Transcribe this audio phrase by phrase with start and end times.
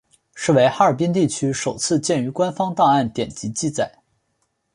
[0.33, 4.01] 是为哈尔滨地区首次见于官方档案典籍记载。